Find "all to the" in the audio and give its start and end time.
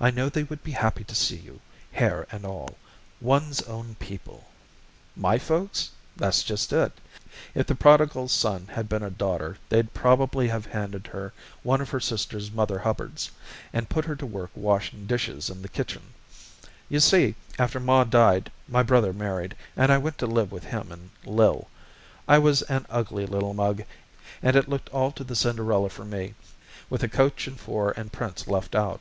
24.90-25.36